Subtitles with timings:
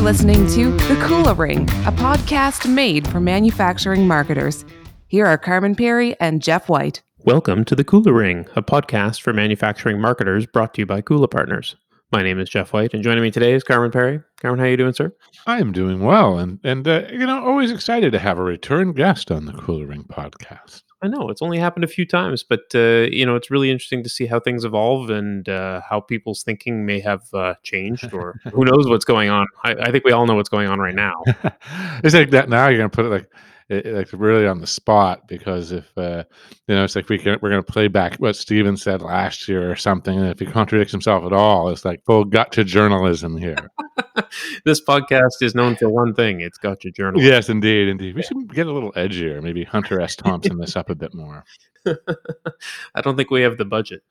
[0.00, 4.64] You're listening to The Kula Ring, a podcast made for manufacturing marketers.
[5.08, 7.02] Here are Carman Pirie and Jeff White.
[7.26, 11.30] Welcome to The Kula Ring, a podcast for manufacturing marketers brought to you by Kula
[11.30, 11.76] Partners.
[12.12, 14.24] My name is Jeff White, and joining me today is Carman Pirie.
[14.40, 15.14] Carman, how are you doing, sir?
[15.46, 18.94] I am doing well, and and uh, you know, always excited to have a return
[18.94, 20.82] guest on the Kula Ring podcast.
[21.02, 24.02] I know it's only happened a few times, but uh, you know it's really interesting
[24.02, 28.38] to see how things evolve and uh, how people's thinking may have uh, changed, or
[28.52, 29.46] who knows what's going on.
[29.64, 31.22] I, I, think we all know what's going on right now.
[32.04, 32.68] it's like that now.
[32.68, 33.30] You're gonna put it like
[33.70, 36.24] it, like really on the spot because if uh,
[36.66, 39.48] you know it's like we can we're going to play back what Stephen said last
[39.48, 43.36] year or something, and if he contradicts himself at all, it's like full gotcha journalism
[43.36, 43.70] here.
[44.64, 47.30] this podcast is known for one thing: it's gotcha journalism.
[47.30, 48.16] Yes, indeed, indeed.
[48.16, 49.40] We should get a little edgier.
[49.40, 50.16] Maybe Hunter S.
[50.16, 51.44] Thompson this up a bit more.
[51.86, 54.02] I don't think we have the budget.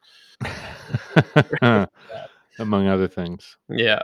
[2.59, 3.57] Among other things.
[3.69, 4.01] Yeah.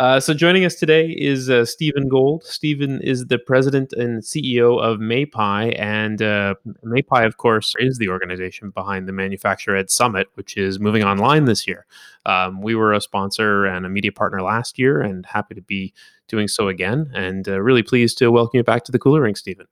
[0.00, 2.42] Uh, so joining us today is uh, Stephen Gold.
[2.42, 8.08] Stephen is the president and CEO of MAPI, and uh, MAPI, of course, is the
[8.08, 11.84] organization behind the ManufacturED Summit, which is moving online this year.
[12.24, 15.92] Um, we were a sponsor and a media partner last year, and happy to be
[16.28, 17.10] doing so again.
[17.14, 19.66] And uh, really pleased to welcome you back to the Kula Ring, Stephen.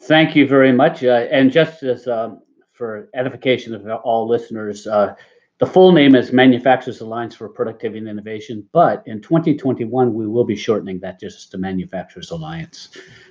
[0.00, 1.04] Thank you very much.
[1.04, 5.14] Uh, and just as um, for edification of all listeners, uh,
[5.58, 10.44] the full name is Manufacturers Alliance for Productivity and Innovation, but in 2021, we will
[10.44, 12.88] be shortening that just to Manufacturers Alliance.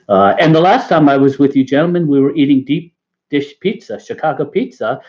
[0.07, 2.95] Uh, and the last time I was with you, gentlemen, we were eating deep
[3.29, 5.01] dish pizza, Chicago pizza.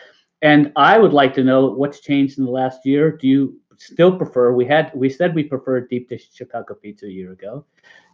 [0.43, 3.17] And I would like to know what's changed in the last year.
[3.17, 4.53] Do you still prefer?
[4.53, 7.65] We had we said we preferred deep dish Chicago pizza a year ago.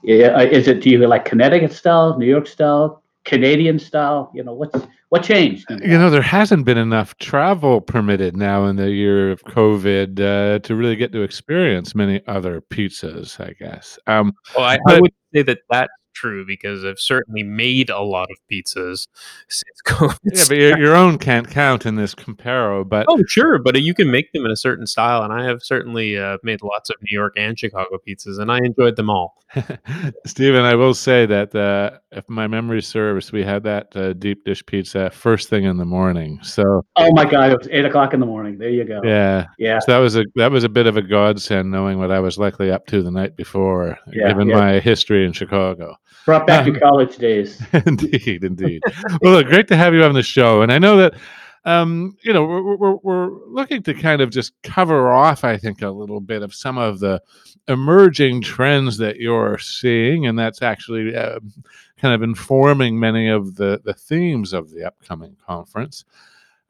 [0.04, 4.30] Is it do you like Connecticut style, New York style, Canadian style?
[4.34, 5.66] You know, what's what changed?
[5.70, 10.58] You know, there hasn't been enough travel permitted now in the year of COVID uh,
[10.60, 13.41] to really get to experience many other pizzas.
[13.41, 13.98] I guess.
[14.06, 18.00] Um, well, I, but, I would say that that true because I've certainly made a
[18.00, 19.08] lot of pizzas
[19.48, 20.19] since COVID.
[20.25, 22.86] Yeah, but your, your, own can't count in this comparo.
[22.88, 25.62] But oh, sure, but you can make them in a certain style, and I have
[25.62, 29.36] certainly uh, made lots of New York and Chicago pizzas, and I enjoyed them all.
[30.26, 34.44] Stephen, I will say that uh, if my memory serves, we had that uh, deep
[34.44, 36.38] dish pizza first thing in the morning.
[36.42, 38.58] So oh my god, it was eight o'clock in the morning.
[38.58, 39.00] There you go.
[39.02, 39.81] Yeah, yeah.
[39.81, 42.38] So that was a that was a bit of a godsend knowing what I was
[42.38, 44.56] likely up to the night before, yeah, given yeah.
[44.56, 45.97] my history in Chicago.
[46.25, 47.62] Brought back um, to college days.
[47.87, 48.82] indeed, indeed.
[49.22, 51.15] well, look, great to have you on the show, and I know that
[51.65, 55.82] um, you know we're, we're, we're looking to kind of just cover off, I think,
[55.82, 57.22] a little bit of some of the
[57.69, 61.41] emerging trends that you're seeing, and that's actually uh,
[61.99, 66.04] kind of informing many of the the themes of the upcoming conference.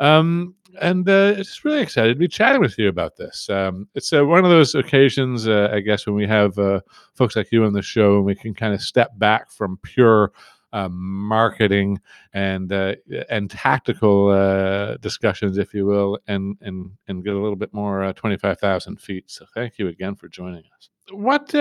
[0.00, 3.48] Um, and uh, just really excited to be chatting with you about this.
[3.50, 6.80] Um, it's uh, one of those occasions, uh, I guess, when we have uh,
[7.14, 10.32] folks like you on the show, and we can kind of step back from pure
[10.72, 12.00] um, marketing
[12.32, 12.94] and uh,
[13.28, 18.12] and tactical uh, discussions, if you will, and and and get a little bit more
[18.14, 19.30] twenty five thousand feet.
[19.30, 20.90] So, thank you again for joining us.
[21.10, 21.52] What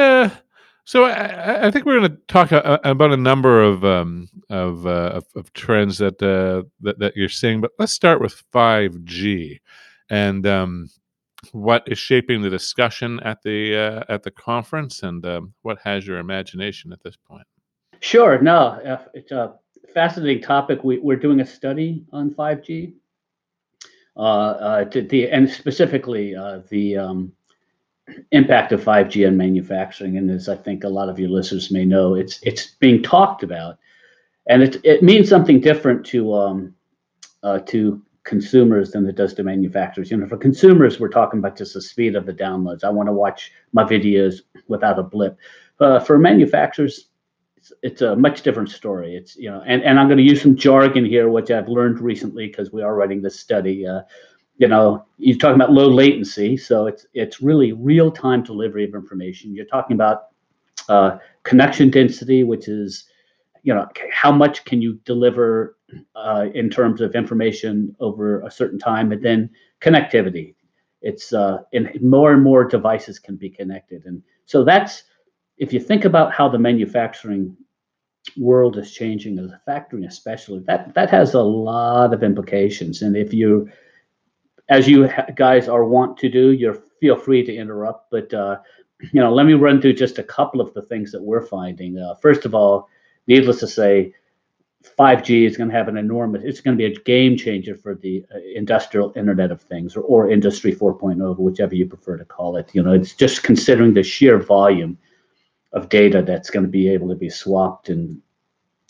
[0.86, 3.86] so I, I, think we're going to talk a, uh, a, about a number of
[3.86, 8.22] um, of, uh, of, of trends that, uh, that that you're seeing, but let's start
[8.22, 9.60] with 5G
[10.10, 10.90] and um,
[11.52, 16.06] what is shaping the discussion at the uh, at the conference, and um, what has
[16.06, 17.46] your imagination at this point.
[18.00, 18.42] Sure.
[18.42, 19.56] No, uh, it's a
[19.94, 20.84] fascinating topic.
[20.84, 22.94] We, are doing a study on 5G,
[24.16, 26.34] uh, to the and specifically
[26.70, 27.32] the um,
[28.32, 30.18] impact of 5G on manufacturing.
[30.18, 33.44] And as I think a lot of your listeners may know, it's it's being talked
[33.44, 33.78] about,
[34.48, 36.76] and it it means something different to um,
[37.44, 40.12] uh, to consumers than it does to manufacturers.
[40.12, 42.84] You know, for consumers, we're talking about just the speed of the downloads.
[42.84, 45.38] I want to watch my videos without a blip.
[45.80, 47.08] Uh, for manufacturers,
[47.58, 49.16] it's, it's a much different story.
[49.16, 52.00] It's you know, and, and I'm going to use some jargon here, which I've learned
[52.00, 53.88] recently because we are writing this study.
[53.88, 54.02] Uh,
[54.60, 58.94] you know, you're talking about low latency, so it's it's really real time delivery of
[58.94, 59.56] information.
[59.56, 60.28] You're talking about
[60.90, 63.06] uh, connection density, which is
[63.64, 65.78] you know how much can you deliver
[66.14, 70.56] uh, in terms of information over a certain time, and then connectivity.
[71.02, 75.04] It's uh, and more and more devices can be connected, and so that's
[75.58, 77.56] if you think about how the manufacturing
[78.36, 83.16] world is changing as a factory especially that that has a lot of implications and
[83.16, 83.68] if you
[84.70, 88.12] as you guys are want to do, you're feel free to interrupt.
[88.12, 88.58] But uh,
[89.14, 91.98] you know, let me run through just a couple of the things that we're finding.
[91.98, 92.90] Uh, first of all,
[93.28, 94.14] needless to say,
[94.98, 96.44] 5G is going to have an enormous.
[96.44, 100.02] It's going to be a game changer for the uh, industrial Internet of Things, or,
[100.02, 102.70] or Industry 4.0, whichever you prefer to call it.
[102.74, 104.98] You know, it's just considering the sheer volume
[105.74, 108.22] of data that's going to be able to be swapped and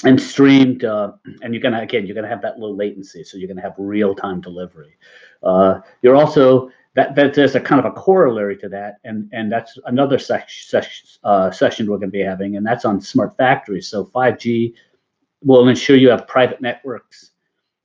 [0.04, 0.86] and streamed.
[0.86, 3.76] Uh, and you're gonna again, you're gonna have that low latency, so you're gonna have
[3.78, 4.96] real time delivery.
[5.44, 9.52] Uh, you're also that, that there's a kind of a corollary to that, and and
[9.52, 10.82] that's another session
[11.24, 13.88] uh, session we're going to be having, and that's on smart factories.
[13.88, 14.74] So 5G
[15.44, 17.32] will ensure you have private networks,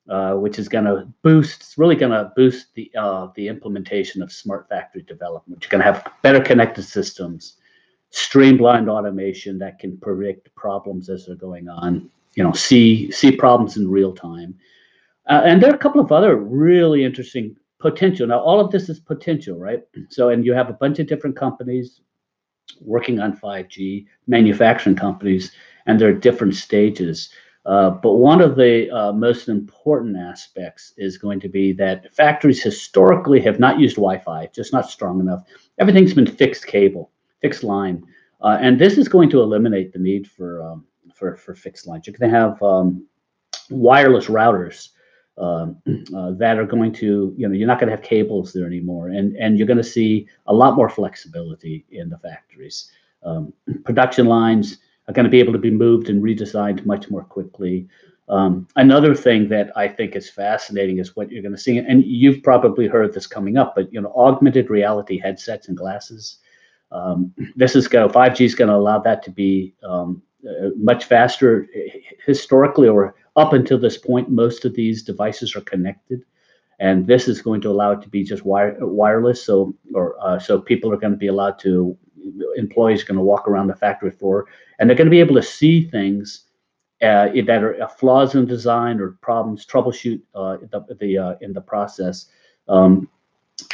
[0.08, 1.60] uh, which is going to boost.
[1.60, 5.62] It's really going to boost the uh, the implementation of smart factory development.
[5.62, 7.58] You're going to have better connected systems,
[8.14, 12.08] streamlined automation that can predict problems as they're going on.
[12.36, 14.54] You know, see see problems in real time.
[15.28, 18.26] Uh, and there are a couple of other really interesting potential.
[18.26, 19.82] Now, all of this is potential, right?
[20.10, 22.00] So, and you have a bunch of different companies
[22.80, 25.52] working on 5G, manufacturing companies,
[25.86, 27.30] and they're at different stages.
[27.66, 32.62] Uh, but one of the uh, most important aspects is going to be that factories
[32.62, 35.44] historically have not used Wi-Fi, just not strong enough.
[35.78, 37.10] Everything's been fixed cable,
[37.44, 38.02] fixed line,
[38.40, 42.06] uh, and this is going to eliminate the need for um, for for fixed lines.
[42.06, 43.06] You're going to have um,
[43.68, 44.88] wireless routers
[45.36, 45.76] um,
[46.16, 49.08] uh, that are going to, you know, you're not going to have cables there anymore,
[49.08, 52.90] and and you're going to see a lot more flexibility in the factories.
[53.22, 53.52] Um,
[53.84, 57.86] production lines are going to be able to be moved and redesigned much more quickly.
[58.30, 62.02] Um, another thing that I think is fascinating is what you're going to see, and
[62.02, 66.38] you've probably heard this coming up, but you know, augmented reality headsets and glasses.
[66.92, 71.04] Um, this is going 5G is going to allow that to be um, uh, much
[71.04, 71.66] faster.
[72.24, 76.24] Historically, or up until this point, most of these devices are connected,
[76.78, 79.44] and this is going to allow it to be just wire, wireless.
[79.44, 81.96] So, or uh, so people are going to be allowed to,
[82.56, 84.46] employees are going to walk around the factory floor,
[84.78, 86.44] and they're going to be able to see things
[87.02, 91.52] uh, that are uh, flaws in design or problems, troubleshoot uh, the, the uh, in
[91.52, 92.26] the process.
[92.68, 93.08] Um,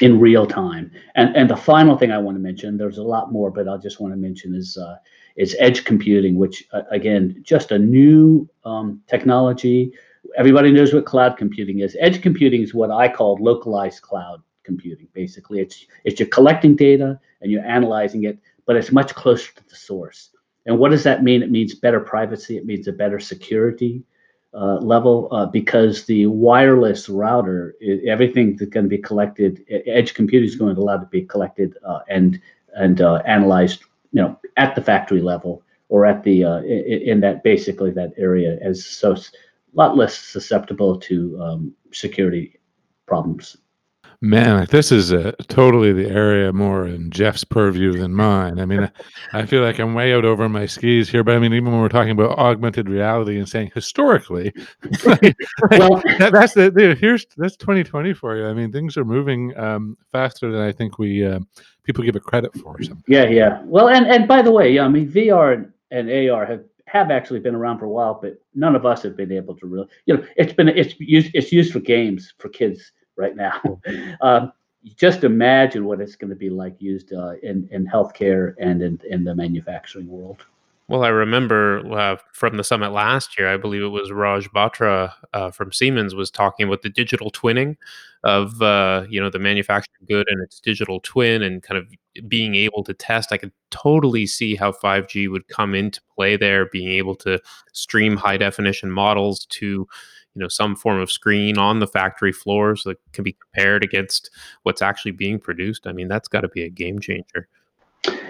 [0.01, 0.91] in real time.
[1.15, 3.77] And and the final thing I want to mention, there's a lot more, but I
[3.77, 4.97] just want to mention is uh,
[5.37, 9.93] is edge computing, which uh, again, just a new um, technology.
[10.37, 11.97] Everybody knows what cloud computing is.
[12.01, 15.09] Edge computing is what I call localized cloud computing.
[15.13, 19.69] Basically, it's it's you're collecting data and you're analyzing it, but it's much closer to
[19.69, 20.31] the source.
[20.67, 21.43] And what does that mean?
[21.43, 22.57] It means better privacy.
[22.57, 24.03] It means a better security
[24.53, 27.75] uh, level uh, because the wireless router,
[28.07, 31.77] everything that's going to be collected, edge computing is going to allow to be collected
[31.87, 32.41] uh, and
[32.75, 33.83] and uh, analyzed
[34.13, 38.13] you know, at the factory level or at the uh, in, in, that basically that
[38.17, 39.21] area as so a
[39.75, 42.59] lot less susceptible to um, security
[43.07, 43.57] problems.
[44.23, 48.61] Man, this is uh, totally the area more in Jeff's purview than mine.
[48.61, 48.91] I mean,
[49.33, 51.81] I feel like I'm way out over my skis here, but I mean, even when
[51.81, 54.53] we're talking about augmented reality and saying historically,
[55.07, 58.47] well, that, that's the, here's that's 2020 for you.
[58.47, 61.41] I mean, things are moving um, faster than I think we uh,
[61.85, 62.79] people give it credit for.
[63.09, 63.63] Yeah, yeah.
[63.65, 67.41] Well, and and by the way, yeah, I mean, VR and AR have have actually
[67.41, 70.15] been around for a while, but none of us have been able to really, you
[70.15, 73.61] know, it's been it's used it's used for games for kids right now.
[74.21, 74.53] um,
[74.97, 79.01] just imagine what it's going to be like used uh, in in healthcare and in,
[79.09, 80.47] in the manufacturing world.
[80.91, 85.13] Well, I remember uh, from the summit last year, I believe it was Raj Batra
[85.33, 87.77] uh, from Siemens was talking about the digital twinning
[88.25, 91.87] of uh, you know the manufactured good and its digital twin, and kind of
[92.29, 93.33] being able to test.
[93.33, 97.39] I could totally see how 5G would come into play there, being able to
[97.73, 99.87] stream high definition models to
[100.41, 103.85] you know some form of screen on the factory floor so it can be compared
[103.85, 104.31] against
[104.63, 105.87] what's actually being produced.
[105.87, 107.47] I mean that's got to be a game changer.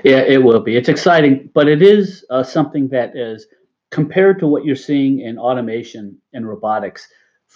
[0.02, 0.76] Yeah it will be.
[0.76, 3.46] It's exciting but it is uh, something that is
[3.90, 7.06] compared to what you're seeing in automation and robotics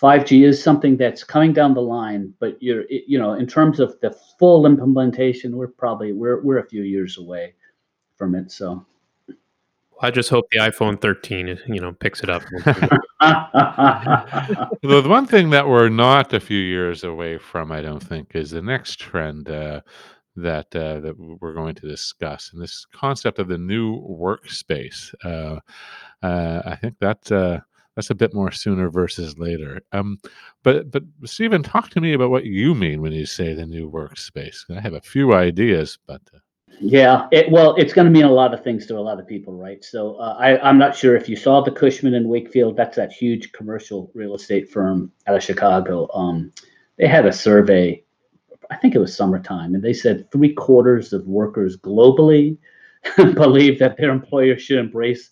[0.00, 3.98] 5g is something that's coming down the line but you're you know in terms of
[4.02, 7.54] the full implementation we're probably we're, we're a few years away
[8.16, 8.84] from it so
[10.04, 12.42] I just hope the iPhone 13, you know, picks it up.
[14.82, 18.50] the one thing that we're not a few years away from, I don't think, is
[18.50, 19.80] the next trend uh,
[20.36, 25.14] that uh, that we're going to discuss, and this concept of the new workspace.
[25.24, 25.60] Uh,
[26.22, 27.60] uh I think that uh,
[27.96, 29.80] that's a bit more sooner versus later.
[29.92, 30.18] Um,
[30.62, 33.90] but but Stephen, talk to me about what you mean when you say the new
[33.90, 34.64] workspace.
[34.70, 36.40] I have a few ideas, but uh,
[36.80, 39.26] yeah, it, well, it's going to mean a lot of things to a lot of
[39.26, 39.84] people, right?
[39.84, 42.76] So uh, I, I'm not sure if you saw the Cushman and Wakefield.
[42.76, 46.08] That's that huge commercial real estate firm out of Chicago.
[46.12, 46.52] Um,
[46.96, 48.04] they had a survey,
[48.70, 52.56] I think it was summertime, and they said three quarters of workers globally
[53.16, 55.30] believe that their employer should embrace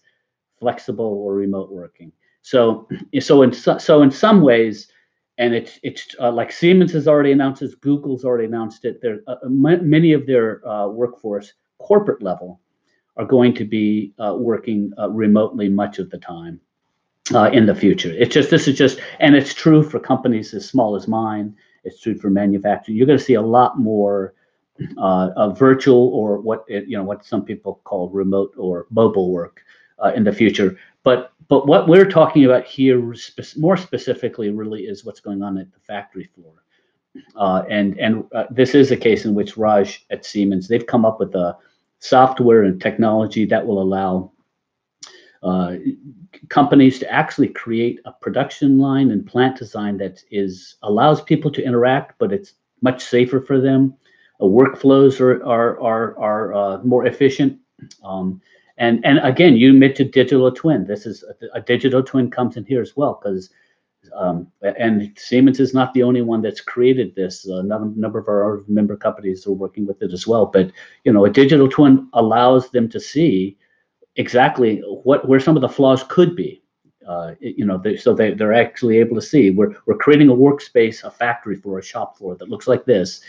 [0.61, 2.13] flexible or remote working.
[2.43, 2.89] So,
[3.21, 4.89] so in so in some ways,
[5.39, 9.01] and it's it's uh, like Siemens has already announced this, Google's already announced it.
[9.01, 12.61] There, uh, m- many of their uh, workforce, corporate level,
[13.17, 16.61] are going to be uh, working uh, remotely much of the time
[17.35, 18.13] uh, in the future.
[18.17, 21.55] It's just this is just, and it's true for companies as small as mine.
[21.85, 22.97] It's true for manufacturing.
[22.97, 24.35] You're going to see a lot more
[25.57, 29.63] virtual or what it, you know what some people call remote or mobile work
[29.99, 30.77] uh, in the future.
[31.03, 35.59] But but what we're talking about here, spe- more specifically, really is what's going on
[35.59, 36.55] at the factory floor.
[37.37, 41.05] Uh, and and uh, this is a case in which Raj at Siemens they've come
[41.05, 41.57] up with a
[41.99, 44.33] software and technology that will allow
[45.43, 45.75] uh,
[46.49, 51.65] companies to actually create a production line and plant design that is allows people to
[51.65, 53.95] interact, but it's much safer for them.
[54.41, 57.59] Uh, workflows are are are, are uh, more efficient.
[58.05, 58.41] Um,
[58.79, 60.87] and and again, you mentioned digital twin.
[60.87, 63.51] This is a, a digital twin comes in here as well because
[64.17, 67.45] um, and Siemens is not the only one that's created this.
[67.47, 70.47] A number of our member companies are working with it as well.
[70.47, 70.73] But
[71.05, 73.57] you know, a digital twin allows them to see
[74.17, 76.63] exactly what where some of the flaws could be.
[77.07, 79.51] Uh, you know, they, so they, they're actually able to see.
[79.51, 83.23] We're we're creating a workspace, a factory floor, a shop floor that looks like this.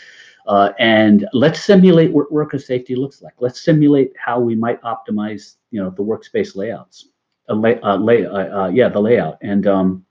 [0.46, 3.34] Uh, and let's simulate what worker safety looks like.
[3.38, 7.08] Let's simulate how we might optimize, you know, the workspace layouts,
[7.48, 9.38] uh, lay, uh, lay, uh, uh, yeah, the layout.
[9.40, 10.04] And um,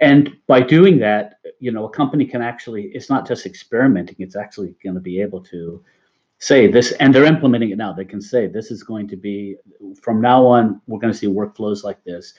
[0.00, 4.36] and by doing that, you know, a company can actually, it's not just experimenting, it's
[4.36, 5.82] actually going to be able to
[6.38, 7.92] say this, and they're implementing it now.
[7.92, 9.56] They can say, this is going to be,
[10.00, 12.34] from now on, we're going to see workflows like this.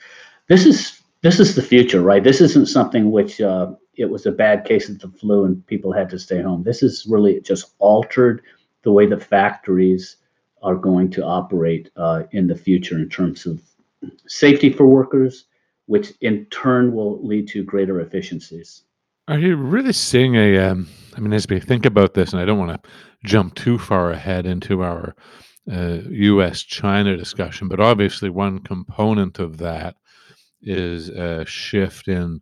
[0.48, 2.24] This is this is the future, right?
[2.24, 5.92] This isn't something which uh, it was a bad case of the flu and people
[5.92, 6.62] had to stay home.
[6.62, 8.42] This is really just altered
[8.82, 10.16] the way the factories
[10.62, 13.60] are going to operate uh, in the future in terms of
[14.26, 15.44] safety for workers,
[15.86, 18.84] which in turn will lead to greater efficiencies.
[19.28, 20.58] Are you really seeing a?
[20.58, 22.90] Um, I mean, as we think about this, and I don't want to
[23.24, 25.14] jump too far ahead into our
[25.70, 26.62] uh, U.S.
[26.62, 29.96] China discussion, but obviously one component of that
[30.62, 32.40] is a shift in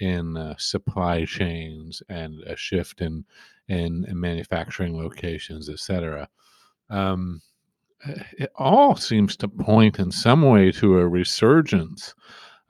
[0.00, 3.24] in uh, supply chains and a shift in
[3.68, 6.28] in, in manufacturing locations, etc.
[6.90, 7.40] Um,
[8.38, 12.14] it all seems to point in some way to a resurgence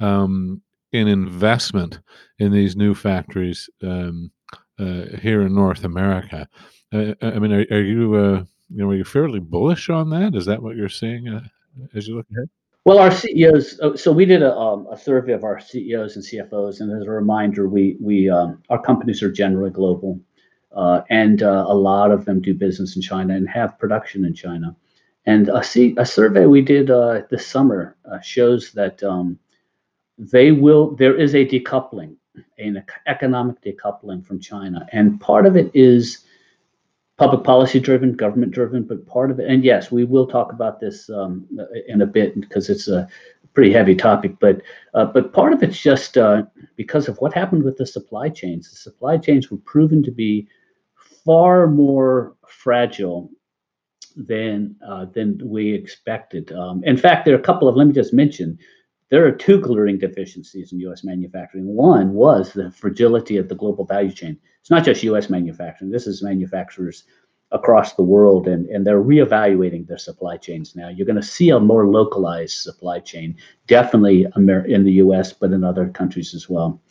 [0.01, 0.63] um,
[0.93, 2.01] in investment
[2.39, 4.31] in these new factories um,
[4.79, 6.49] uh, here in North America.
[6.93, 10.35] Uh, I mean, are, are you uh, you know are you fairly bullish on that?
[10.35, 11.43] Is that what you're seeing uh,
[11.95, 12.49] as you look ahead?
[12.85, 13.81] Well, our CEOs.
[13.81, 17.07] Uh, so we did a, um, a survey of our CEOs and CFOs, and as
[17.07, 20.21] a reminder, we we um, our companies are generally global,
[20.77, 24.77] uh, and a lot of them do business in China and have production in China.
[25.27, 26.89] And a, C, a survey we did
[27.31, 29.39] this summer shows that um,
[30.19, 32.17] they will there is a decoupling
[32.59, 36.24] an economic decoupling from china and part of it is
[37.17, 40.81] public policy driven government driven but part of it and yes we will talk about
[40.81, 41.47] this um,
[41.87, 43.09] in a bit because it's a
[43.53, 44.61] pretty heavy topic but
[44.95, 46.43] uh, but part of it's just uh,
[46.77, 50.47] because of what happened with the supply chains the supply chains were proven to be
[51.25, 53.31] far more fragile
[54.17, 56.53] than uh, than we expected.
[56.53, 57.77] Um, in fact, there are a couple of.
[57.77, 58.59] Let me just mention
[59.15, 61.05] there are two glaring deficiencies in U.S.
[61.05, 61.67] manufacturing.
[61.67, 64.37] One was the fragility of the global value chain.
[64.61, 65.31] It's not just U.S.
[65.31, 65.93] manufacturing.
[65.93, 67.05] This is manufacturers
[67.53, 70.89] across the world, and, and they're reevaluating their supply chains now.
[70.89, 73.37] You're going to see a more localized supply chain,
[73.69, 76.83] definitely in the U.S., but in other countries as well.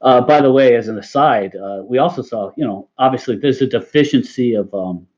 [0.00, 3.62] Uh, by the way, as an aside, uh, we also saw, you know, obviously there's
[3.62, 5.08] a deficiency of um,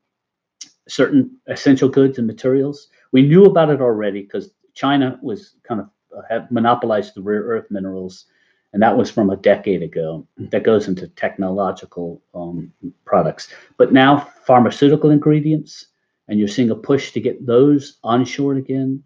[0.88, 2.88] certain essential goods and materials.
[3.12, 5.90] We knew about it already because China was kind of
[6.29, 8.26] have monopolized the rare earth minerals,
[8.73, 10.26] and that was from a decade ago.
[10.38, 12.73] That goes into technological um,
[13.05, 15.87] products, but now pharmaceutical ingredients,
[16.29, 19.02] and you're seeing a push to get those onshore again.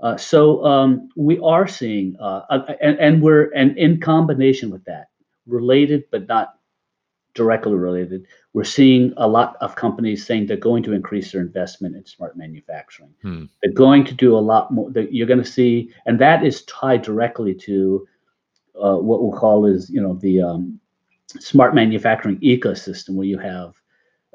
[0.00, 2.42] Uh, so um, we are seeing, uh,
[2.82, 5.08] and, and we're and in combination with that,
[5.46, 6.55] related but not
[7.36, 11.94] directly related, we're seeing a lot of companies saying they're going to increase their investment
[11.94, 13.14] in smart manufacturing.
[13.22, 13.44] Hmm.
[13.62, 14.90] They're going to do a lot more.
[14.90, 18.08] You're going to see, and that is tied directly to
[18.82, 20.80] uh, what we'll call is you know the um,
[21.38, 23.74] smart manufacturing ecosystem, where you have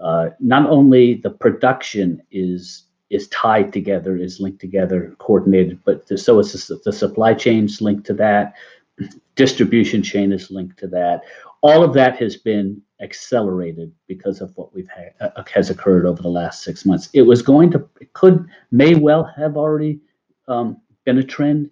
[0.01, 6.17] uh, not only the production is is tied together, is linked together, coordinated, but the,
[6.17, 8.53] so it's the, the supply chains linked to that,
[9.35, 11.21] distribution chain is linked to that.
[11.61, 16.05] All of that has been accelerated because of what we've had uh, uh, has occurred
[16.05, 17.09] over the last six months.
[17.13, 19.99] It was going to, it could, may well have already
[20.47, 21.69] um, been a trend,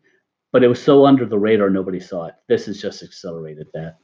[0.51, 2.35] but it was so under the radar nobody saw it.
[2.47, 3.97] This has just accelerated that.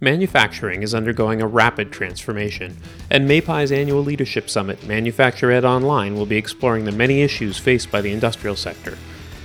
[0.00, 2.76] Manufacturing is undergoing a rapid transformation,
[3.10, 8.02] and MAPI's annual leadership summit, ManufacturED Online, will be exploring the many issues faced by
[8.02, 8.98] the industrial sector.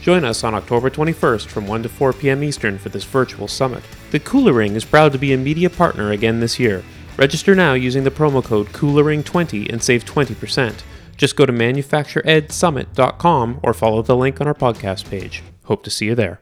[0.10, 2.44] Join us on October 21st from 1 to 4 p.m.
[2.44, 3.84] Eastern for this virtual summit.
[4.10, 6.84] The Kula Ring is proud to be a media partner again this year.
[7.16, 10.82] Register now using the promo code KULARING20 and save 20%.
[11.16, 15.44] Just go to manufactureedsummit.com or follow the link on our podcast page.
[15.66, 16.42] Hope to see you there.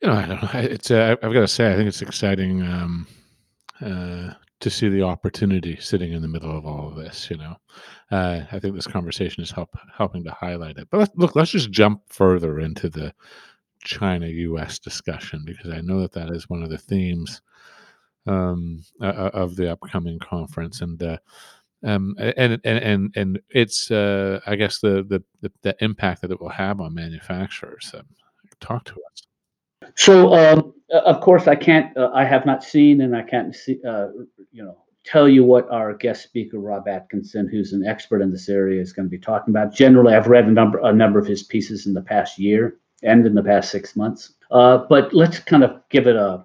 [0.00, 0.48] You know, I don't know.
[0.54, 3.06] It's uh, I've got to say, I think it's exciting um,
[3.82, 7.28] uh, to see the opportunity sitting in the middle of all of this.
[7.30, 7.56] You know,
[8.10, 10.88] uh, I think this conversation is help helping to highlight it.
[10.90, 13.12] But let's, look, let's just jump further into the
[13.82, 14.78] China-U.S.
[14.78, 17.42] discussion because I know that that is one of the themes
[18.26, 21.18] um, uh, of the upcoming conference, and uh,
[21.84, 26.30] um, and and and and it's uh, I guess the, the, the the impact that
[26.30, 27.92] it will have on manufacturers.
[27.94, 28.06] Um,
[28.60, 29.92] talk to us.
[29.94, 31.96] So, um, of course, I can't.
[31.96, 33.78] Uh, I have not seen, and I can't see.
[33.86, 34.08] Uh,
[34.50, 34.78] you know,
[35.10, 38.92] tell you what our guest speaker Rob Atkinson, who's an expert in this area, is
[38.92, 39.74] going to be talking about.
[39.74, 43.26] Generally, I've read a number a number of his pieces in the past year and
[43.26, 44.34] in the past six months.
[44.50, 46.44] Uh, but let's kind of give it a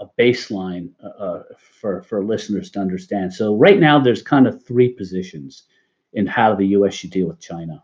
[0.00, 1.42] a baseline uh, uh,
[1.80, 3.32] for for listeners to understand.
[3.32, 5.64] So, right now, there's kind of three positions
[6.12, 6.94] in how the U.S.
[6.94, 7.82] should deal with China.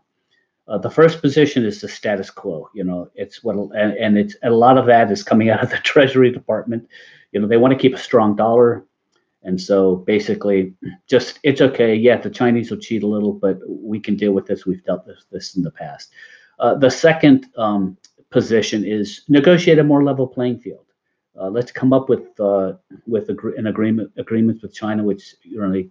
[0.67, 2.69] Uh, the first position is the status quo.
[2.73, 5.63] You know, it's what, and, and it's and a lot of that is coming out
[5.63, 6.87] of the Treasury Department.
[7.31, 8.85] You know, they want to keep a strong dollar,
[9.43, 10.73] and so basically,
[11.07, 11.95] just it's okay.
[11.95, 14.65] Yeah, the Chinese will cheat a little, but we can deal with this.
[14.65, 16.11] We've dealt with this in the past.
[16.59, 17.97] Uh, the second um,
[18.29, 20.85] position is negotiate a more level playing field.
[21.39, 22.73] Uh, let's come up with uh,
[23.07, 25.35] with an agreement agreements with China, which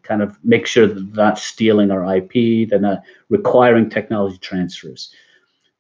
[0.03, 5.13] kind of make sure that they're not stealing our IP, they're not requiring technology transfers.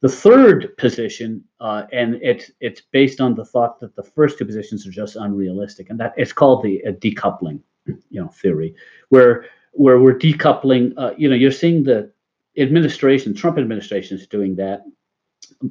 [0.01, 4.47] The third position, uh, and it's it's based on the thought that the first two
[4.47, 7.61] positions are just unrealistic, and that it's called the decoupling,
[8.11, 8.75] you know, theory,
[9.09, 10.93] where where we're decoupling.
[10.97, 12.11] Uh, you know, you're seeing the
[12.59, 14.83] administration, Trump administration, is doing that,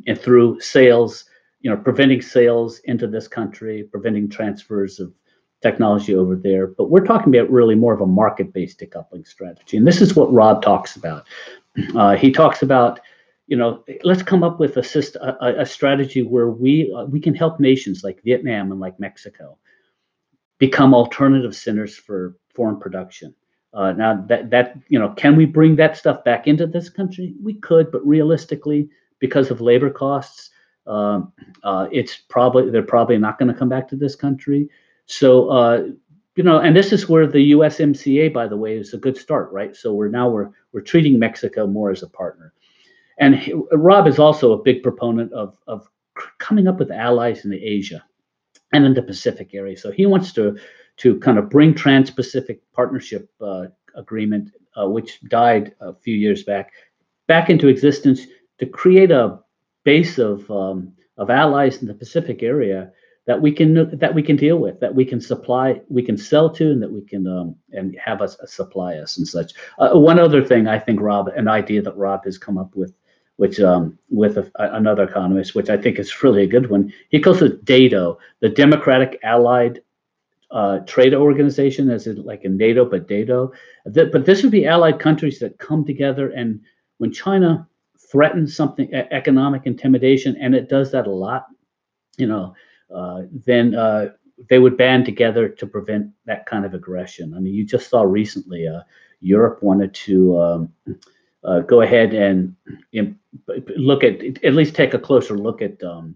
[0.08, 1.26] and through sales
[1.62, 5.14] you know, preventing sales into this country, preventing transfers of
[5.62, 6.68] technology over there.
[6.68, 10.32] But we're talking about really more of a market-based decoupling strategy, and this is what
[10.32, 11.28] Rob talks about.
[11.96, 13.00] Uh, he talks about,
[13.48, 17.20] you know, let's come up with a, system, a, a strategy where we uh, we
[17.20, 19.58] can help nations like Vietnam and like Mexico
[20.60, 23.34] become alternative centers for foreign production.
[23.74, 27.36] Uh, now that that you know, can we bring that stuff back into this country?
[27.42, 30.50] We could, but realistically, because of labor costs,
[30.88, 31.32] um,
[31.64, 34.70] uh, it's probably they're probably not going to come back to this country.
[35.06, 35.88] So uh,
[36.36, 39.52] you know, and this is where the USMCA, by the way, is a good start,
[39.52, 39.76] right?
[39.76, 42.54] So we're now we're we're treating Mexico more as a partner,
[43.20, 45.88] and he, Rob is also a big proponent of of
[46.40, 48.04] coming up with allies in Asia
[48.74, 49.78] and in the Pacific area.
[49.78, 50.58] So he wants to
[50.98, 56.74] to kind of bring Trans-Pacific Partnership uh, Agreement, uh, which died a few years back,
[57.28, 58.28] back into existence
[58.60, 59.40] to create a
[59.86, 62.92] base of um, of allies in the Pacific area
[63.26, 66.50] that we can that we can deal with, that we can supply, we can sell
[66.50, 69.54] to, and that we can um, and have us supply us and such.
[69.78, 72.94] Uh, one other thing, I think Rob, an idea that Rob has come up with,
[73.40, 76.92] which um, with a, another economist, which I think is really a good one.
[77.08, 79.82] He calls it DATO, the Democratic Allied
[80.52, 83.54] uh, Trade Organization, as in like in NATO, but DATO.
[83.86, 86.60] but this would be allied countries that come together and
[86.98, 87.66] when China
[88.12, 91.46] threatens something economic intimidation and it does that a lot
[92.18, 92.54] you know
[92.94, 94.08] uh, then uh,
[94.50, 98.02] they would band together to prevent that kind of aggression i mean you just saw
[98.02, 98.82] recently uh,
[99.22, 100.74] europe wanted to um,
[101.44, 102.56] uh, go ahead and
[103.78, 106.16] look at at least take a closer look at um,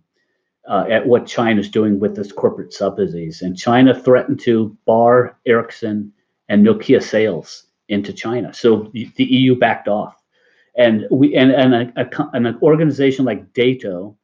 [0.67, 3.41] uh, at what China's doing with this corporate subsidies.
[3.41, 6.13] And China threatened to bar Ericsson
[6.49, 8.53] and Nokia sales into China.
[8.53, 10.15] So the EU backed off
[10.75, 14.15] and we and and a, a, an organization like DATO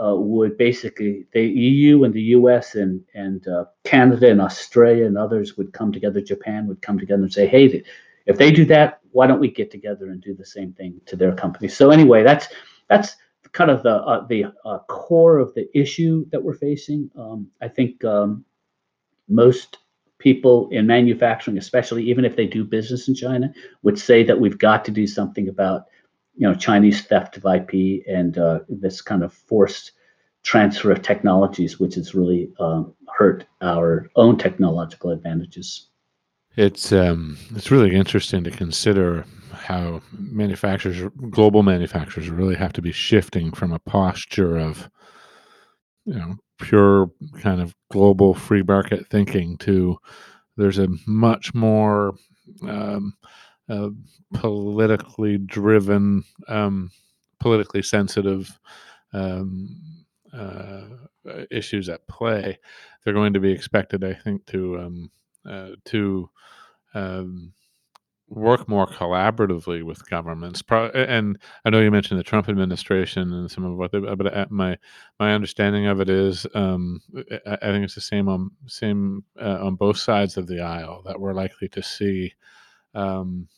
[0.00, 5.18] uh, would basically the EU and the US and and uh, Canada and Australia and
[5.18, 6.20] others would come together.
[6.20, 7.82] Japan would come together and say, hey,
[8.26, 11.16] if they do that, why don't we get together and do the same thing to
[11.16, 11.76] their companies?
[11.76, 12.48] So anyway, that's
[12.88, 13.16] that's
[13.52, 17.10] kind of the uh, the uh, core of the issue that we're facing.
[17.16, 18.44] Um, I think um,
[19.28, 19.78] most
[20.18, 24.58] people in manufacturing, especially even if they do business in China, would say that we've
[24.58, 25.86] got to do something about,
[26.36, 29.92] you know, Chinese theft of IP and uh, this kind of forced
[30.44, 35.88] transfer of technologies, which has really um, hurt our own technological advantages.
[36.56, 42.92] It's um, it's really interesting to consider how manufacturers, global manufacturers, really have to be
[42.92, 44.90] shifting from a posture of
[46.04, 47.10] you know pure
[47.40, 49.96] kind of global free market thinking to
[50.56, 52.14] there's a much more
[52.68, 53.14] um,
[53.68, 53.88] uh,
[54.34, 56.90] politically driven, um,
[57.40, 58.58] politically sensitive
[59.14, 60.82] um, uh,
[61.50, 62.58] issues at play.
[63.04, 65.10] They're going to be expected, I think, to um,
[65.44, 66.30] to
[66.94, 67.52] um,
[68.28, 70.62] work more collaboratively with governments.
[70.70, 74.46] And I know you mentioned the Trump administration and some of what they, but uh,
[74.50, 74.78] my
[75.20, 77.00] my understanding of it is, um,
[77.46, 81.02] I, I think it's the same on same uh, on both sides of the aisle
[81.04, 82.32] that we're likely to see
[82.94, 83.48] um,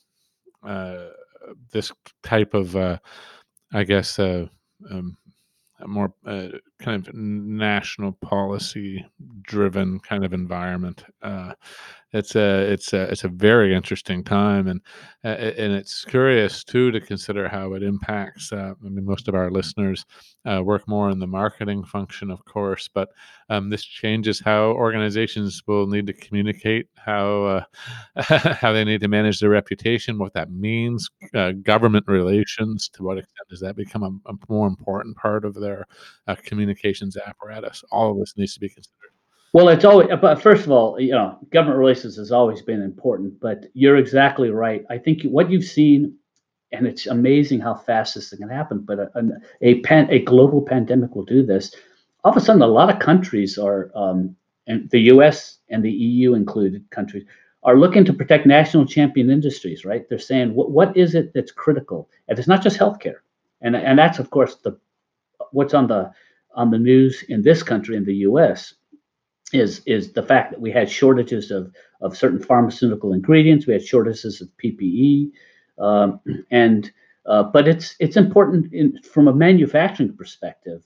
[0.66, 1.08] uh,
[1.72, 1.92] this
[2.22, 2.98] type of, uh,
[3.72, 4.46] I guess, uh,
[4.90, 5.16] um,
[5.88, 9.04] more uh, kind of national policy
[9.42, 11.04] driven kind of environment.
[11.22, 11.54] Uh,
[12.14, 14.81] it's a it's a it's a very interesting time, and
[15.24, 18.53] and it's curious too to consider how it impacts.
[18.53, 20.05] Uh, I mean, most of our listeners
[20.46, 23.09] uh, work more in the marketing function, of course, but
[23.50, 27.64] um, this changes how organizations will need to communicate, how
[28.16, 28.22] uh,
[28.61, 32.88] how they need to manage their reputation, what that means, uh, government relations.
[32.90, 35.87] To what extent does that become a, a more important part of their
[36.29, 37.83] uh, communications apparatus?
[37.90, 39.13] All of this needs to be considered.
[39.54, 43.38] Well, it's always, but first of all, you know, government relations has always been important,
[43.38, 44.84] but you're exactly right.
[44.90, 46.16] I think what you've seen,
[46.72, 49.10] and it's amazing how fast this can happen, but a,
[49.60, 51.72] a, pan, a global pandemic will do this.
[52.24, 54.34] All of a sudden, a lot of countries are, um,
[54.66, 57.24] and the US and the EU included countries,
[57.62, 60.04] are looking to protect national champion industries, right?
[60.08, 62.10] They're saying, what, what is it that's critical?
[62.26, 63.18] And it's not just healthcare.
[63.60, 64.76] And, and that's, of course, the
[65.52, 66.10] what's on the
[66.56, 68.74] on the news in this country, in the US,
[69.52, 73.66] is is the fact that we had shortages of of certain pharmaceutical ingredients.
[73.66, 75.30] We had shortages of PPE,
[75.78, 76.90] um, and
[77.26, 80.83] uh, but it's it's important in, from a manufacturing perspective.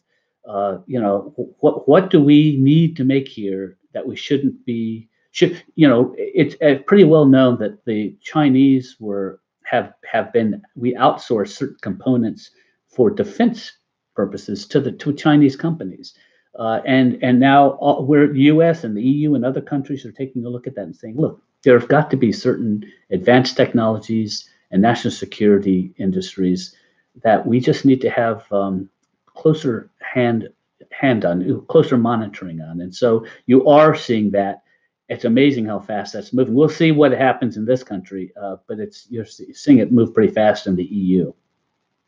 [0.49, 5.09] Uh, you know, what what do we need to make here that we shouldn't be
[5.31, 10.63] should you know it's uh, pretty well known that the Chinese were have have been
[10.75, 12.51] we outsource certain components
[12.89, 13.73] for defense
[14.15, 16.15] purposes to the to Chinese companies.
[16.59, 18.85] Uh, and and now all, we're U.S.
[18.85, 21.41] and the EU and other countries are taking a look at that and saying, look,
[21.63, 26.75] there have got to be certain advanced technologies and national security industries
[27.23, 28.89] that we just need to have um,
[29.27, 30.49] closer hand
[30.91, 32.81] hand on, closer monitoring on.
[32.81, 34.63] And so you are seeing that.
[35.09, 36.53] It's amazing how fast that's moving.
[36.55, 40.35] We'll see what happens in this country, uh, but it's you're seeing it move pretty
[40.35, 41.33] fast in the EU.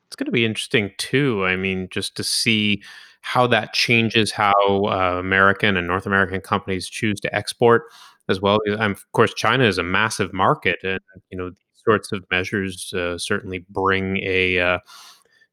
[0.07, 1.43] It's going to be interesting too.
[1.47, 2.83] I mean, just to see
[3.21, 4.55] how that changes how
[4.87, 7.85] uh, American and North American companies choose to export
[8.29, 8.59] as well.
[8.79, 12.93] Um, of course, China is a massive market, and you know these sorts of measures
[12.95, 14.59] uh, certainly bring a.
[14.59, 14.79] Uh,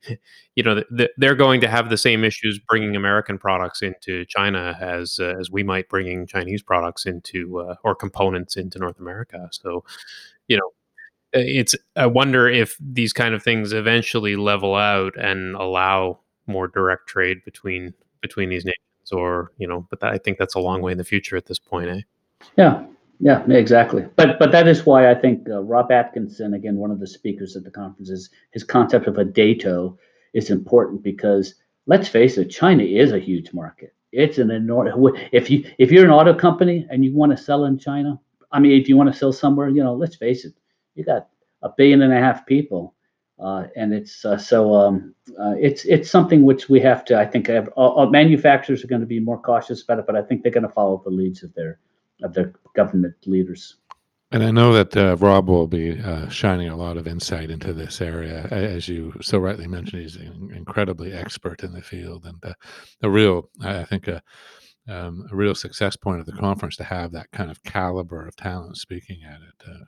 [0.55, 0.83] you know,
[1.17, 5.51] they're going to have the same issues bringing American products into China as uh, as
[5.51, 9.49] we might bringing Chinese products into uh, or components into North America.
[9.51, 9.83] So,
[10.47, 10.71] you know,
[11.33, 17.07] it's I wonder if these kind of things eventually level out and allow more direct
[17.07, 20.81] trade between between these nations or you know but that, i think that's a long
[20.81, 22.01] way in the future at this point eh?
[22.55, 22.85] Yeah
[23.19, 24.05] yeah exactly.
[24.15, 27.55] But but that is why i think uh, rob atkinson again one of the speakers
[27.55, 29.97] at the conference is his concept of a dato
[30.33, 31.55] is important because
[31.87, 33.93] let's face it china is a huge market.
[34.11, 34.93] It's an enormous
[35.31, 38.19] if you if you're an auto company and you want to sell in china
[38.51, 40.53] i mean if you want to sell somewhere you know let's face it
[40.95, 41.27] you got
[41.61, 42.93] a billion and a half people
[43.39, 47.47] and it's uh, so um, uh, it's it's something which we have to I think
[47.47, 47.69] have,
[48.09, 50.73] manufacturers are going to be more cautious about it, but I think they're going to
[50.73, 51.79] follow the leads of their
[52.23, 53.75] of their government leaders.
[54.31, 57.71] And I know that uh, Rob will be uh, shining a lot of insight into
[57.71, 60.01] this area, as you so rightly mentioned.
[60.01, 62.53] He's incredibly expert in the field, and uh,
[63.03, 64.21] a real, I think, a,
[64.89, 68.35] um, a real success point of the conference to have that kind of caliber of
[68.35, 69.87] talent speaking at it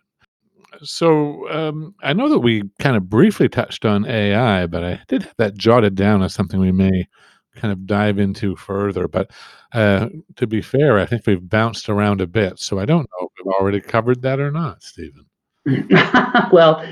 [0.81, 5.23] so um, I know that we kind of briefly touched on AI, but I did
[5.23, 7.07] have that jotted down as something we may
[7.55, 9.07] kind of dive into further.
[9.07, 9.31] But
[9.73, 13.27] uh, to be fair, I think we've bounced around a bit, so I don't know
[13.27, 15.25] if we've already covered that or not, Stephen.
[16.51, 16.85] well,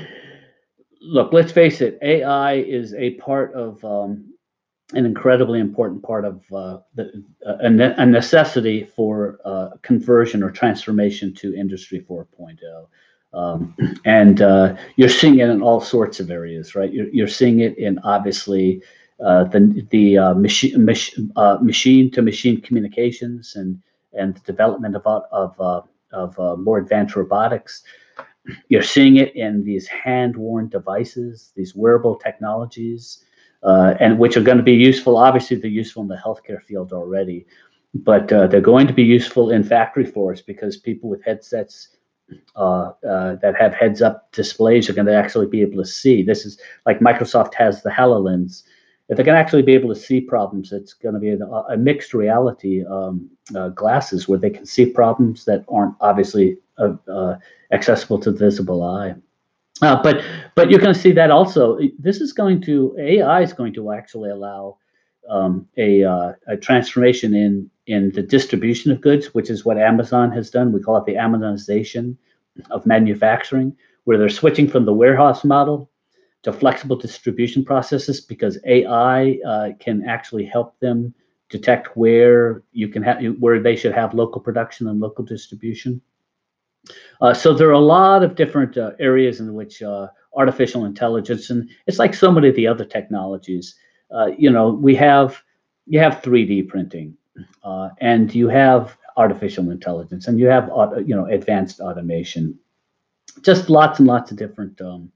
[1.00, 1.98] look, let's face it.
[2.02, 4.32] AI is a part of um,
[4.92, 11.34] an incredibly important part of uh, the, uh, a, necessity for uh, conversion or transformation
[11.34, 12.56] to Industry 4.0.
[13.34, 16.92] Um, and uh, you're seeing it in all sorts of areas, right?
[16.92, 18.82] You're, you're seeing it in obviously
[19.24, 20.98] uh, the the uh, machine mach,
[21.36, 23.80] uh, machine to machine communications and
[24.12, 27.82] and the development of of uh, of uh, more advanced robotics.
[28.68, 33.24] You're seeing it in these hand worn devices, these wearable technologies.
[33.62, 35.18] and which are going to be useful.
[35.18, 37.44] Obviously, they're useful in the healthcare field already,
[37.92, 41.97] but they're going to be useful in factory floors because people with headsets
[42.56, 46.22] uh, uh, that have heads-up displays are going to actually be able to see.
[46.22, 48.64] This is like Microsoft has the HoloLens.
[49.08, 51.38] If they're going to actually be able to see problems, it's going to be a,
[51.38, 56.94] a mixed reality um, uh, glasses where they can see problems that aren't obviously uh,
[57.10, 57.38] uh,
[57.72, 59.14] accessible to the visible eye.
[59.80, 60.22] Uh, but
[60.56, 61.78] but you're going to see that also.
[61.98, 64.76] This is going to AI is going to actually allow
[65.30, 70.50] um, a, a transformation in in the distribution of goods, which is what Amazon has
[70.50, 70.72] done.
[70.72, 72.16] We call it the Amazonization
[72.70, 73.74] of manufacturing,
[74.04, 75.90] where they're switching from the warehouse model
[76.42, 81.14] to flexible distribution processes because AI uh, can actually help them
[81.48, 86.00] detect where you can have where they should have local production and local distribution.
[87.22, 91.48] Uh, so there are a lot of different uh, areas in which uh, artificial intelligence
[91.48, 93.74] and it's like so many of the other technologies.
[94.14, 95.42] Uh, you know, we have
[95.86, 97.16] you have 3D printing
[97.62, 100.70] uh, and you have artificial intelligence, and you have
[101.06, 102.58] you know advanced automation.
[103.42, 105.12] Just lots and lots of different um,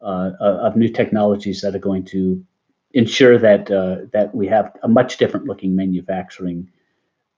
[0.00, 2.44] uh, uh, of new technologies that are going to
[2.92, 6.70] ensure that uh, that we have a much different looking manufacturing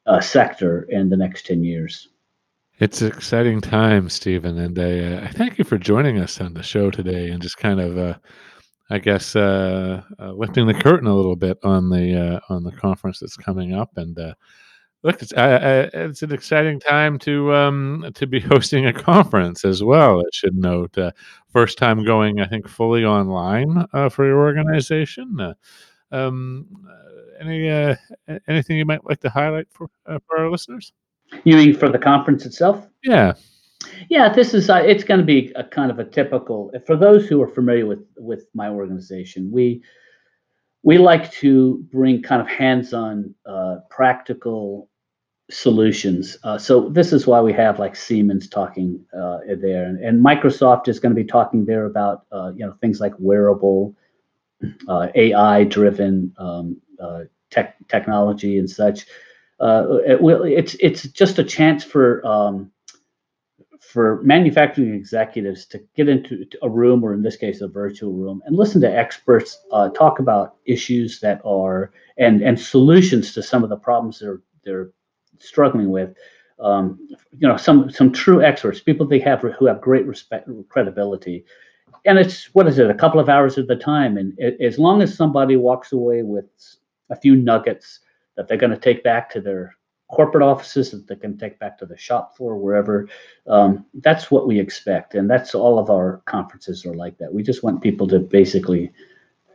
[0.06, 2.08] uh, sector in the next ten years.
[2.80, 6.62] It's an exciting time, Stephen, and I, I thank you for joining us on the
[6.62, 8.20] show today and just kind of,
[8.90, 12.72] I guess, uh, uh, lifting the curtain a little bit on the uh, on the
[12.72, 13.90] conference that's coming up.
[13.96, 14.34] And uh,
[15.02, 19.64] look, it's I, I, it's an exciting time to um, to be hosting a conference
[19.64, 20.20] as well.
[20.20, 21.12] I should note, uh,
[21.50, 25.38] first time going, I think, fully online uh, for your organization.
[25.38, 25.54] Uh,
[26.10, 26.66] um,
[27.40, 27.94] any uh,
[28.48, 30.92] anything you might like to highlight for uh, for our listeners?
[31.44, 32.86] You mean for the conference itself?
[33.04, 33.34] Yeah.
[34.08, 37.26] Yeah, this is uh, it's going to be a kind of a typical for those
[37.26, 39.50] who are familiar with with my organization.
[39.52, 39.82] We
[40.82, 44.88] we like to bring kind of hands-on, uh, practical
[45.50, 46.38] solutions.
[46.44, 50.88] Uh, so this is why we have like Siemens talking uh, there, and, and, Microsoft
[50.88, 53.94] is going to be talking there about uh, you know things like wearable,
[54.88, 56.80] uh, AI-driven um,
[57.50, 59.06] tech technology and such.
[59.60, 62.70] It it's it's just a chance for um,
[63.88, 68.42] for manufacturing executives to get into a room, or in this case, a virtual room,
[68.44, 73.64] and listen to experts uh, talk about issues that are and and solutions to some
[73.64, 74.90] of the problems they're they're
[75.38, 76.14] struggling with.
[76.60, 76.98] Um,
[77.38, 81.46] you know, some some true experts, people they have who have great respect, credibility,
[82.04, 84.78] and it's what is it, a couple of hours at the time, and it, as
[84.78, 86.44] long as somebody walks away with
[87.08, 88.00] a few nuggets
[88.36, 89.77] that they're going to take back to their
[90.08, 93.08] corporate offices that they can take back to the shop floor, wherever.
[93.46, 97.32] Um, that's what we expect, and that's all of our conferences are like that.
[97.32, 98.90] We just want people to basically,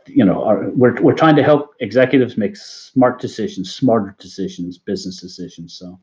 [0.05, 5.73] you know, we're we're trying to help executives make smart decisions, smarter decisions, business decisions.
[5.73, 5.99] So.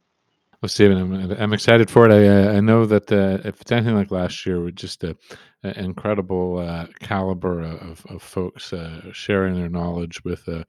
[0.62, 2.12] Well, Stephen, I'm, I'm excited for it.
[2.12, 5.16] I, I know that uh, if it's anything like last year, with just an
[5.62, 10.64] incredible uh, caliber of, of folks uh, sharing their knowledge with uh,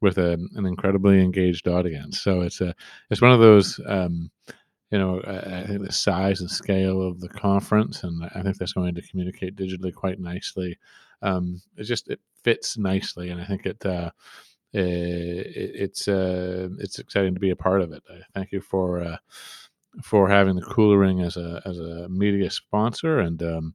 [0.00, 2.20] with a, an incredibly engaged audience.
[2.20, 2.74] So it's a
[3.10, 4.30] it's one of those um,
[4.90, 8.72] you know I think the size and scale of the conference, and I think that's
[8.72, 10.78] going to communicate digitally quite nicely.
[11.22, 13.84] Um, it just it fits nicely, and I think it.
[13.84, 14.10] Uh,
[14.72, 18.02] it, it's uh, it's exciting to be a part of it.
[18.10, 19.16] I thank you for uh,
[20.02, 23.74] for having the Kula Ring as a as a media sponsor, and um,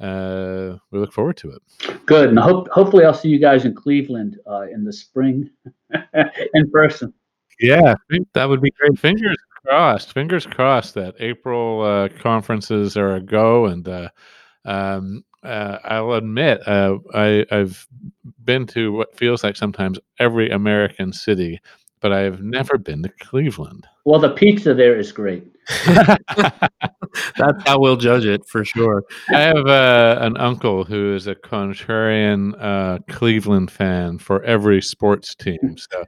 [0.00, 2.06] uh, we look forward to it.
[2.06, 5.50] Good, and hope hopefully I'll see you guys in Cleveland uh, in the spring
[6.54, 7.12] in person.
[7.60, 7.94] Yeah,
[8.32, 8.98] that would be great.
[8.98, 9.36] Fingers
[9.66, 10.12] crossed.
[10.12, 13.66] Fingers crossed that April uh, conferences are a go.
[13.66, 14.08] And uh,
[14.64, 17.86] um, uh, I'll admit, uh, I, I've
[18.44, 21.60] been to what feels like sometimes every American city,
[22.00, 23.86] but I've never been to Cleveland.
[24.04, 25.44] Well, the pizza there is great.
[25.86, 29.04] That's how we'll judge it for sure.
[29.28, 35.34] I have uh, an uncle who is a contrarian uh, Cleveland fan for every sports
[35.34, 35.76] team.
[35.76, 36.04] So,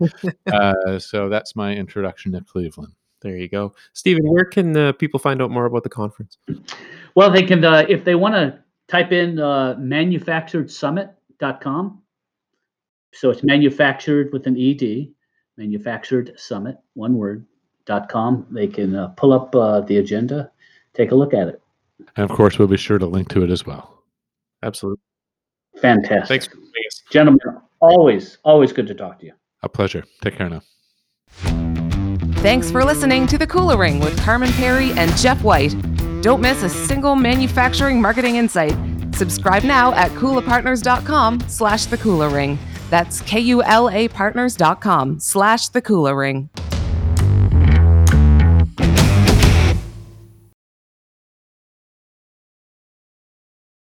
[0.52, 2.94] uh, so that's my introduction to Cleveland.
[3.20, 4.24] There you go, Stephen.
[4.24, 6.38] Where can uh, people find out more about the conference?
[7.14, 12.02] Well, they can uh, if they want to type in uh, manufacturedsummit.com.
[13.14, 15.12] So it's manufactured with an ed,
[15.56, 17.46] manufactured summit, one word
[17.84, 18.46] dot com.
[18.50, 20.50] They can uh, pull up uh, the agenda,
[20.94, 21.60] take a look at it.
[22.16, 24.02] And of course, we'll be sure to link to it as well.
[24.62, 25.02] Absolutely.
[25.80, 26.42] Fantastic.
[26.42, 27.40] Thanks, gentlemen.
[27.80, 29.32] Always, always good to talk to you.
[29.62, 30.04] A pleasure.
[30.20, 30.62] Take care now.
[32.42, 35.74] Thanks for listening to The Kula Ring with Carman Pirie and Jeff White.
[36.22, 38.76] Don't miss a single manufacturing marketing insight.
[39.14, 42.58] Subscribe now at kulapartners.com slash the Kula Ring.
[42.92, 46.50] That's K-U-L-A partners.com slash the Kula Ring.